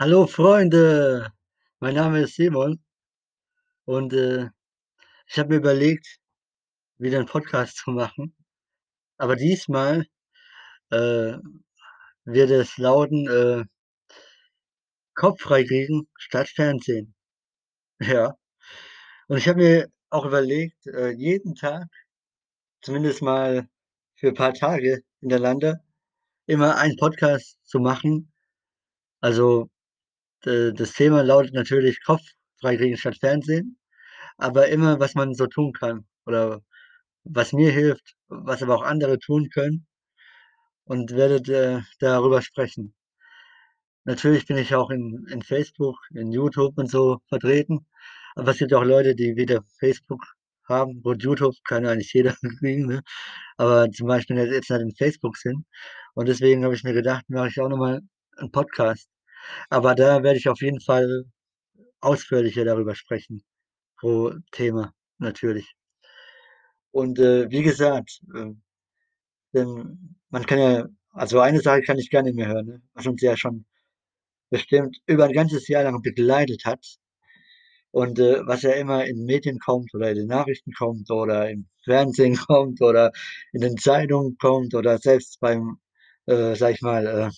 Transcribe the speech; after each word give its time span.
Hallo 0.00 0.28
Freunde, 0.28 1.32
mein 1.80 1.94
Name 1.96 2.20
ist 2.20 2.36
Simon 2.36 2.78
und, 3.88 4.12
äh, 4.12 4.50
ich 5.28 5.38
habe 5.38 5.50
mir 5.50 5.56
überlegt, 5.58 6.06
wieder 6.98 7.20
'n 7.20 7.26
Podcast 7.26 7.78
zu 7.78 7.90
machen, 7.92 8.34
aber 9.18 9.36
diesmal, 9.36 10.06
äh, 10.90 11.38
wird 12.26 12.50
es 12.50 12.78
lauten, 12.78 13.28
äh 13.28 13.64
Kopf 15.16 15.40
frei 15.42 15.64
kriegen 15.64 16.08
statt 16.18 16.48
Fernsehen. 16.48 17.14
Ja. 18.00 18.34
Und 19.28 19.38
ich 19.38 19.48
habe 19.48 19.58
mir 19.60 19.88
auch 20.10 20.26
überlegt, 20.26 20.86
äh, 20.88 21.10
jeden 21.10 21.54
Tag, 21.56 21.86
zumindest 22.82 23.22
mal 23.22 23.68
für 24.16 24.32
paar 24.34 24.54
Tage 24.54 25.02
hintereinander, 25.20 25.80
immer 26.46 26.76
einen 26.78 26.96
Podcast 26.96 27.58
zu 27.64 27.80
machen. 27.80 28.32
Also, 29.22 29.70
das 30.42 30.92
Thema 30.92 31.22
lautet 31.22 31.54
natürlich 31.54 32.02
Kopf 32.04 32.22
frei 32.60 32.76
kriegen 32.76 32.96
statt 32.96 33.18
Fernsehen, 33.20 33.78
aber 34.38 34.68
immer, 34.68 35.00
was 35.00 35.14
man 35.14 35.34
so 35.34 35.46
tun 35.46 35.72
kann 35.72 36.06
oder 36.26 36.62
was 37.24 37.52
mir 37.52 37.72
hilft, 37.72 38.16
was 38.28 38.62
aber 38.62 38.76
auch 38.76 38.82
andere 38.82 39.18
tun 39.18 39.50
können 39.50 39.86
und 40.84 41.12
werdet, 41.12 41.48
äh, 41.48 41.82
darüber 42.00 42.42
sprechen. 42.42 42.94
Natürlich 44.04 44.46
bin 44.46 44.56
ich 44.56 44.74
auch 44.74 44.90
in 44.90 45.26
in 45.30 45.42
Facebook, 45.42 45.96
in 46.12 46.32
YouTube 46.32 46.76
und 46.78 46.90
so 46.90 47.18
vertreten, 47.28 47.86
aber 48.34 48.50
es 48.52 48.58
gibt 48.58 48.74
auch 48.74 48.82
Leute, 48.84 49.14
die 49.14 49.36
weder 49.36 49.62
Facebook 49.78 50.24
haben. 50.68 51.00
Gut, 51.02 51.22
YouTube 51.22 51.54
kann 51.64 51.86
eigentlich 51.86 52.12
jeder 52.12 52.34
kriegen, 52.60 52.86
ne? 52.86 53.02
Aber 53.56 53.90
zum 53.92 54.08
Beispiel 54.08 54.36
jetzt 54.38 54.70
nicht 54.70 54.80
in 54.80 54.94
Facebook 54.96 55.36
sind. 55.36 55.64
Und 56.14 56.28
deswegen 56.28 56.64
habe 56.64 56.74
ich 56.74 56.84
mir 56.84 56.94
gedacht, 56.94 57.24
mache 57.28 57.48
ich 57.48 57.60
auch 57.60 57.68
noch 57.68 57.78
mal 57.78 58.00
'n 58.38 58.50
Podcast. 58.52 59.08
Aber 59.70 59.94
da 59.94 60.22
werde 60.22 60.38
ich 60.38 60.48
auf 60.48 60.62
jeden 60.62 60.80
Fall 60.80 61.24
ausführlicher 62.00 62.64
darüber 62.64 62.94
sprechen 62.96 63.42
pro 63.98 64.32
Thema 64.52 64.94
natürlich. 65.18 65.74
Und, 66.94 67.18
äh, 67.18 67.50
wie 67.50 67.62
gesagt, 67.62 68.20
äh, 68.34 68.52
denn 69.54 70.16
man 70.30 70.46
kann 70.46 70.58
ja 70.60 70.86
also 71.12 71.40
eine 71.40 71.60
Sache 71.60 71.82
kann 71.82 71.98
ich 71.98 72.10
nicht 72.12 72.36
mehr 72.36 72.48
hören, 72.48 72.66
ne, 72.66 72.82
was 72.94 73.06
uns 73.06 73.22
ja 73.22 73.36
schon 73.36 73.66
bestimmt 74.50 74.98
über 75.06 75.26
'n 75.26 75.32
ganzes 75.34 75.68
Jahr 75.68 75.84
lang 75.84 76.02
begleitet 76.02 76.64
hat 76.66 76.84
und, 77.94 78.18
äh, 78.18 78.40
was 78.46 78.62
ja 78.62 78.72
immer 78.72 79.06
in 79.06 79.24
Medien 79.24 79.58
kommt 79.58 79.94
oder 79.94 80.10
in 80.10 80.16
den 80.16 80.26
Nachrichten 80.28 80.72
kommt 80.72 81.10
oder 81.10 81.50
im 81.50 81.66
Fernsehen 81.84 82.36
kommt 82.48 82.80
oder 82.82 83.12
in 83.52 83.60
den 83.62 83.76
Zeitungen 83.78 84.36
kommt 84.38 84.74
oder 84.74 84.98
selbst 84.98 85.40
beim, 85.40 85.78
äh, 86.26 86.54
sage 86.54 86.74
ich 86.74 86.82
mal, 86.82 87.06
äh 87.06 87.30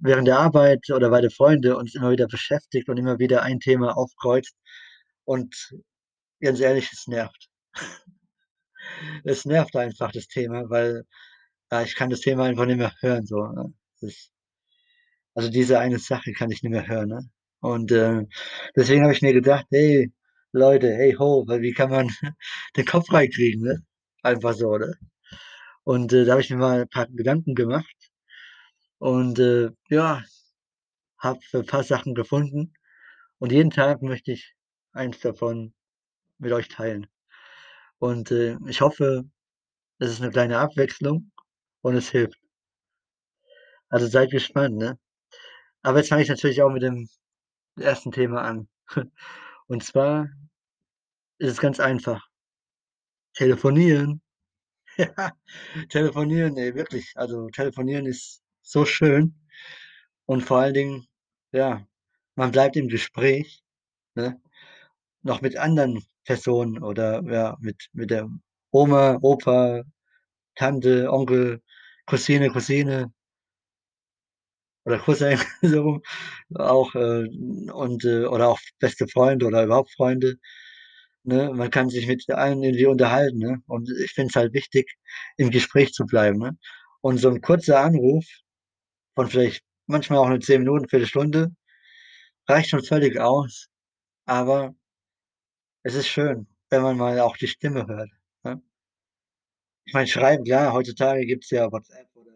während 0.00 0.28
der 0.28 0.38
Arbeit 0.38 0.90
oder 0.90 1.10
bei 1.10 1.20
den 1.20 1.30
Freunde 1.30 1.76
uns 1.76 1.94
immer 1.94 2.10
wieder 2.10 2.26
beschäftigt 2.28 2.88
und 2.88 2.96
immer 2.98 3.18
wieder 3.18 3.42
ein 3.42 3.60
Thema 3.60 3.96
aufkreuzt. 3.96 4.54
Und 5.24 5.54
ganz 6.40 6.60
ehrlich, 6.60 6.90
es 6.92 7.06
nervt. 7.08 7.48
Es 9.24 9.44
nervt 9.44 9.76
einfach 9.76 10.12
das 10.12 10.26
Thema, 10.28 10.68
weil, 10.70 11.04
ja, 11.72 11.82
ich 11.82 11.94
kann 11.96 12.10
das 12.10 12.20
Thema 12.20 12.44
einfach 12.44 12.66
nicht 12.66 12.78
mehr 12.78 12.92
hören 13.00 13.26
so, 13.26 13.46
ne? 13.46 13.72
Das 14.00 14.30
also 15.34 15.50
diese 15.50 15.78
eine 15.78 15.98
Sache 15.98 16.32
kann 16.32 16.50
ich 16.50 16.62
nicht 16.62 16.70
mehr 16.70 16.86
hören, 16.86 17.08
ne? 17.08 17.20
Und, 17.60 17.90
äh, 17.92 18.22
deswegen 18.76 19.02
habe 19.02 19.12
ich 19.12 19.22
mir 19.22 19.32
gedacht: 19.32 19.66
„Hey 19.70 20.12
Leute, 20.52 20.92
hey 20.94 21.14
ho, 21.18 21.44
wie 21.48 21.72
kann 21.72 21.90
man 21.90 22.08
den 22.76 22.84
Kopf 22.86 23.06
frei 23.06 23.28
kriegen, 23.28 23.62
ne?“ 23.62 23.82
Einfach 24.22 24.54
so, 24.54 24.76
ne? 24.78 24.94
Und, 25.84 26.12
äh, 26.14 26.24
da 26.26 26.32
habe 26.32 26.42
ich 26.42 26.50
mir 26.50 26.56
mal 26.58 26.82
'n 26.82 26.88
paar 26.90 27.08
Gedanken 27.08 27.54
gemacht 27.56 27.94
und, 29.00 29.38
äh, 29.40 29.70
ja, 29.90 30.22
habe 31.18 31.40
so 31.50 31.58
'n 31.60 31.66
paar 31.66 31.84
Sachen 31.84 32.14
gefunden 32.14 32.74
und 33.40 33.52
jeden 33.52 33.70
Tag 33.72 34.02
möchte 34.02 34.32
ich 34.32 34.54
eins 34.94 35.20
davon 35.20 35.74
mit 36.38 36.52
euch 36.52 36.68
teilen. 36.68 37.08
Und, 38.00 38.30
äh, 38.32 38.58
ich 38.68 38.80
hoffe, 38.82 39.24
es 40.00 40.10
ist 40.12 40.20
'ne 40.22 40.30
kleine 40.30 40.58
Abwechslung 40.60 41.32
und 41.82 41.96
es 41.96 42.10
hilft. 42.10 42.38
Also 43.90 44.06
seid 44.06 44.30
gespannt, 44.30 44.76
ne? 44.76 44.98
Aber 45.82 45.98
jetzt 45.98 46.08
fange 46.10 46.22
ich 46.22 46.28
natürlich 46.30 46.62
auch 46.62 46.70
mit 46.70 46.82
dem 46.82 47.08
ersten 47.80 48.12
Thema 48.12 48.42
an. 48.42 48.68
Und 49.68 49.84
zwar 49.84 50.28
ist 51.40 51.52
es 51.52 51.60
ganz 51.60 51.80
einfach. 51.80 52.28
Telefonieren. 53.36 54.20
Ja, 54.98 55.32
telefonieren, 55.90 56.56
ey, 56.58 56.74
wirklich. 56.74 57.12
Also 57.16 57.48
telefonieren 57.50 58.06
ist 58.06 58.40
so 58.70 58.84
schön 58.84 59.34
und 60.26 60.42
vor 60.42 60.58
allen 60.60 60.74
Dingen, 60.74 61.06
ja, 61.52 61.86
man 62.36 62.52
bleibt 62.52 62.76
im 62.76 62.88
Gespräch, 62.88 63.62
ne? 64.16 64.40
Noch 65.22 65.42
mit 65.42 65.56
anderen 65.58 66.04
Personen 66.26 66.82
oder 66.82 67.22
ja, 67.24 67.56
mit 67.60 67.88
mit 67.92 68.10
der 68.10 68.28
Oma, 68.72 69.18
Opa, 69.22 69.82
Tante, 70.56 71.10
Onkel, 71.12 71.62
Cousine, 72.06 72.50
Cousine 72.50 73.12
oder 74.84 74.98
Cousin 74.98 75.38
so 75.62 76.00
auch, 76.54 76.94
äh, 76.94 77.26
und, 77.72 78.04
äh 78.04 78.24
oder 78.26 78.48
auch 78.48 78.58
beste 78.80 79.06
Freunde 79.08 79.46
oder 79.46 79.64
überhaupt 79.64 79.92
Freunde, 79.94 80.36
ne? 81.24 81.52
Man 81.54 81.70
kann 81.70 81.90
sich 81.90 82.06
mit 82.08 82.28
allen 82.30 82.62
irgendwie 82.62 82.86
unterhalten, 82.86 83.38
ne? 83.38 83.62
Und 83.66 83.90
ich 84.04 84.12
finde 84.12 84.30
es 84.30 84.36
halt 84.36 84.54
wichtig, 84.54 84.96
im 85.38 85.50
Gespräch 85.50 85.92
zu 85.92 86.06
bleiben, 86.06 86.38
ne? 86.40 86.56
Und 87.02 87.18
so 87.18 87.30
'n 87.30 87.40
kurzer 87.42 87.80
Anruf 87.82 88.24
von 89.18 89.28
vielleicht 89.28 89.64
manchmal 89.86 90.20
auch 90.20 90.28
nur 90.28 90.40
10 90.40 90.60
Minuten, 90.60 90.88
Viertelstunde 90.88 91.50
reicht 92.46 92.70
schon 92.70 92.84
völlig 92.84 93.18
aus, 93.18 93.66
aber 94.26 94.74
es 95.82 95.96
ist 95.96 96.06
schön, 96.06 96.46
wenn 96.70 96.82
man 96.82 96.96
mal 96.96 97.18
auch 97.18 97.36
die 97.36 97.48
Stimme 97.48 97.84
hört, 97.88 98.10
ne? 98.44 98.62
Ich 99.86 99.92
meine, 99.92 100.06
schreiben, 100.06 100.44
klar, 100.44 100.72
heutzutage 100.72 101.26
gibt's 101.26 101.50
ja 101.50 101.72
WhatsApp 101.72 102.08
oder 102.14 102.30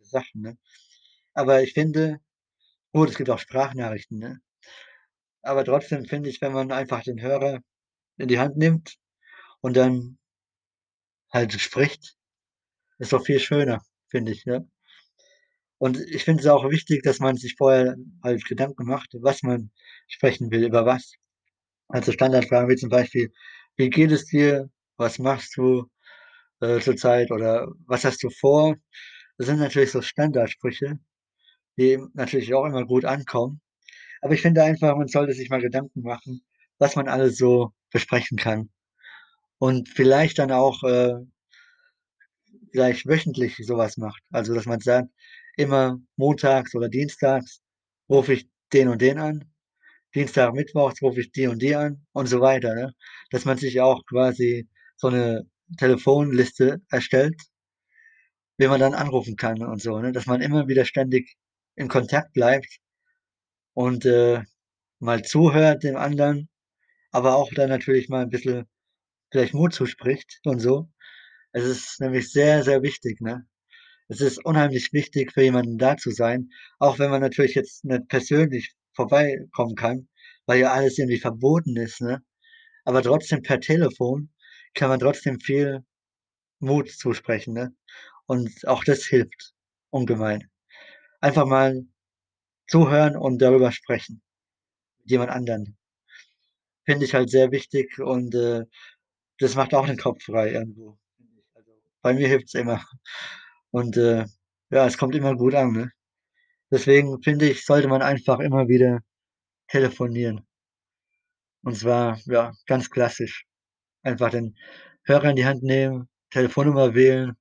Sachen, 0.00 0.40
ne? 0.42 0.58
Aber 1.34 1.62
ich 1.62 1.72
finde 1.72 2.20
gut, 2.92 3.10
es 3.10 3.16
gibt 3.16 3.30
auch 3.30 3.38
Sprachnachrichten, 3.38 4.18
ne? 4.18 4.40
Aber 5.42 5.64
trotzdem 5.64 6.06
finde 6.06 6.30
ich, 6.30 6.40
wenn 6.40 6.52
man 6.52 6.72
einfach 6.72 7.02
den 7.02 7.20
Hörer 7.20 7.60
in 8.18 8.28
die 8.28 8.38
Hand 8.38 8.56
nimmt 8.56 8.96
und 9.60 9.76
dann 9.76 10.18
halt 11.32 11.52
spricht, 11.60 12.16
ist 12.98 13.12
doch 13.12 13.24
viel 13.24 13.40
schöner, 13.40 13.82
finde 14.08 14.32
ich, 14.32 14.44
ja? 14.44 14.60
Und 15.80 15.98
ich 15.98 16.24
finde 16.24 16.42
es 16.42 16.46
auch 16.46 16.68
wichtig, 16.70 17.02
dass 17.04 17.20
man 17.20 17.36
sich 17.38 17.54
vorher 17.56 17.96
halt 18.22 18.44
Gedanken 18.44 18.84
macht, 18.86 19.08
was 19.22 19.42
man 19.42 19.70
sprechen 20.08 20.50
will, 20.50 20.62
über 20.66 20.84
was. 20.84 21.14
Also 21.88 22.12
Standardfragen 22.12 22.68
wie 22.70 22.76
zum 22.76 22.90
Beispiel: 22.90 23.32
„Wie 23.76 23.90
geht 23.90 24.12
es 24.12 24.26
dir? 24.26 24.70
Was 24.98 25.18
machst 25.18 25.56
du, 25.56 25.86
äh, 26.60 26.80
zurzeit?“ 26.80 27.30
Oder: 27.32 27.68
„Was 27.86 28.04
hast 28.04 28.22
du 28.24 28.30
vor?“ 28.30 28.76
Das 29.38 29.48
sind 29.48 29.60
natürlich 29.60 29.92
so 29.92 30.02
Standardsprüche, 30.02 30.98
die 31.78 31.98
natürlich 32.14 32.54
auch 32.54 32.66
immer 32.66 32.86
gut 32.86 33.04
ankommen. 33.06 33.60
Aber 34.22 34.34
ich 34.34 34.42
finde 34.42 34.62
einfach, 34.64 34.96
man 34.96 35.08
sollte 35.08 35.34
sich 35.34 35.50
mal 35.50 35.60
Gedanken 35.62 36.02
machen, 36.02 36.42
was 36.78 36.96
man 36.96 37.08
alles 37.08 37.38
so 37.38 37.72
besprechen 37.92 38.38
kann. 38.38 38.70
Und 39.58 39.88
vielleicht 39.90 40.38
dann 40.40 40.52
auch, 40.52 40.82
äh 40.84 41.16
vielleicht 42.72 43.06
wöchentlich 43.06 43.56
so 43.64 43.76
was 43.76 43.96
macht. 43.96 44.22
Also, 44.30 44.54
dass 44.54 44.66
man 44.66 44.80
sagt: 44.80 45.08
„Immer 45.60 45.98
montags 46.16 46.74
oder 46.74 46.88
dienstags 46.88 47.60
rufe 48.08 48.32
ich 48.34 48.48
den 48.72 48.88
und 48.88 49.02
den 49.02 49.18
an. 49.18 49.44
Dienstag, 50.14 50.54
mittwochs 50.54 51.02
rufe 51.02 51.20
ich 51.22 51.32
die 51.32 51.48
und 51.48 51.60
die 51.62 51.76
an“ 51.76 52.06
und 52.14 52.26
so 52.28 52.40
weiter, 52.40 52.74
ne? 52.74 52.94
Dass 53.32 53.44
man 53.46 53.58
sich 53.58 53.80
auch 53.82 54.04
quasi 54.06 54.68
so 54.96 55.10
'ne 55.10 55.46
Telefonliste 55.78 56.80
erstellt 56.90 57.36
wen 58.60 58.68
man 58.68 58.78
dann 58.80 58.92
anrufen 58.94 59.36
kann 59.36 59.62
und 59.62 59.80
so, 59.80 59.98
ne? 60.00 60.12
Dass 60.12 60.26
man 60.26 60.42
immer 60.42 60.68
wieder 60.68 60.84
ständig 60.84 61.36
in 61.76 61.88
Kontakt 61.88 62.34
bleibt 62.34 62.76
und, 63.74 64.04
äh, 64.06 64.42
mal 65.00 65.22
zuhört 65.22 65.82
dem 65.84 65.96
anderen, 65.96 66.48
aber 67.12 67.36
auch 67.36 67.50
dann 67.54 67.70
natürlich 67.70 68.08
mal 68.10 68.24
'n 68.24 68.30
bisschen 68.30 68.66
vielleicht 69.32 69.54
Mut 69.54 69.74
zuspricht 69.74 70.40
und 70.44 70.60
so. 70.60 70.88
Es 71.52 71.64
ist 71.64 72.00
nämlich 72.00 72.32
sehr, 72.32 72.64
sehr 72.64 72.82
wichtig, 72.82 73.20
ne? 73.22 73.46
Es 74.10 74.20
ist 74.20 74.44
unheimlich 74.44 74.92
wichtig, 74.92 75.32
für 75.32 75.42
jemanden 75.42 75.78
da 75.78 75.96
zu 75.96 76.10
sein, 76.10 76.50
auch 76.78 76.98
wenn 76.98 77.10
man 77.10 77.22
natürlich 77.22 77.54
jetzt 77.54 77.82
nicht 77.86 78.08
persönlich 78.08 78.74
vorbeikommen 78.92 79.74
kann, 79.74 80.08
weil 80.44 80.60
ja 80.60 80.70
alles 80.72 80.98
irgendwie 80.98 81.18
verboten 81.18 81.76
ist, 81.78 82.02
ne? 82.02 82.22
Aber 82.84 83.02
trotzdem 83.02 83.42
per 83.42 83.60
Telefon 83.60 84.30
kann 84.74 84.90
man 84.90 85.00
trotzdem 85.00 85.40
viel 85.40 85.84
Mut 86.60 86.90
zusprechen, 86.90 87.54
ne? 87.54 87.74
Und 88.26 88.68
auch 88.68 88.84
das 88.84 89.04
hilft 89.06 89.54
ungemein. 89.90 90.50
Einfach 91.20 91.46
mal 91.46 91.84
zuhören 92.68 93.16
und 93.16 93.40
darüber 93.42 93.72
sprechen 93.72 94.22
mit 95.00 95.10
jemand 95.10 95.30
anderen. 95.32 95.78
Finde 96.84 97.04
ich 97.06 97.14
halt 97.14 97.30
sehr 97.30 97.50
wichtig 97.52 97.98
und, 98.00 98.34
äh, 98.34 98.64
das 99.38 99.54
macht 99.56 99.74
auch 99.74 99.86
den 99.86 99.98
Kopf 99.98 100.24
frei 100.24 100.52
irgendwo. 100.52 100.98
Also, 101.54 101.72
bei 102.02 102.14
mir 102.14 102.28
hilft's 102.28 102.54
immer. 102.54 102.84
Und, 103.72 103.96
äh, 103.96 104.24
ja, 104.70 104.86
es 104.86 104.98
kommt 104.98 105.14
immer 105.14 105.36
gut 105.36 105.54
an, 105.54 105.72
ne? 105.72 105.92
Deswegen 106.70 107.22
finde 107.22 107.50
ich, 107.50 107.64
sollte 107.64 107.88
man 107.88 108.02
einfach 108.02 108.38
immer 108.40 108.68
wieder 108.68 109.00
telefonieren. 109.68 110.46
Und 111.62 111.76
zwar, 111.76 112.18
ja, 112.26 112.52
ganz 112.66 112.90
klassisch. 112.90 113.44
Einfach 114.02 114.30
den 114.30 114.56
Hörer 115.04 115.30
in 115.30 115.36
die 115.36 115.44
Hand 115.46 115.62
nehmen, 115.62 116.08
Telefonnummer 116.30 116.94
wählen 116.94 117.36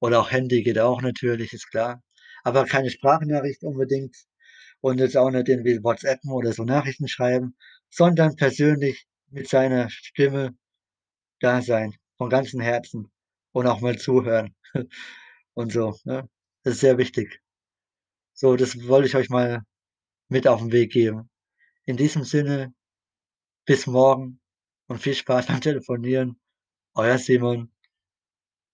oder 0.00 0.20
auch 0.20 0.30
Handy 0.30 0.62
geht 0.62 0.78
auch 0.78 1.02
natürlich, 1.02 1.52
ist 1.52 1.70
klar. 1.70 2.02
Aber 2.42 2.64
keine 2.66 2.90
Sprachnachricht 2.90 3.62
unbedingt 3.64 4.16
und 4.80 4.98
jetzt 4.98 5.16
auch 5.16 5.30
nicht 5.30 5.48
irgendwie 5.48 5.82
WhatsAppen 5.82 6.30
oder 6.30 6.52
so 6.52 6.64
Nachrichten 6.64 7.08
schreiben, 7.08 7.56
sondern 7.90 8.36
persönlich 8.36 9.06
mit 9.30 9.48
seiner 9.48 9.88
Stimme 9.90 10.56
da 11.40 11.62
sein, 11.62 11.94
von 12.18 12.30
ganzem 12.30 12.60
Herzen 12.60 13.10
und 13.54 13.66
auch 13.68 13.80
mal 13.82 13.98
zuhören 13.98 14.54
und 15.54 15.72
so, 15.72 15.96
ne? 16.04 16.28
Das 16.64 16.74
ist 16.76 16.80
sehr 16.80 16.98
wichtig. 16.98 17.40
So, 18.34 18.56
das 18.56 18.88
wollte 18.88 19.08
ich 19.08 19.16
euch 19.16 19.30
mal 19.30 19.62
mit 20.30 20.48
auf 20.48 20.62
'n 20.62 20.72
Weg 20.72 20.92
geben. 20.92 21.30
In 21.86 21.96
diesem 21.98 22.24
Sinne, 22.24 22.74
bis 23.66 23.86
morgen 23.88 24.40
und 24.88 25.00
viel 25.00 25.14
Spaß 25.14 25.46
beim 25.48 25.60
Telefonieren. 25.62 26.40
Euer 26.94 27.18
Simon. 27.18 27.70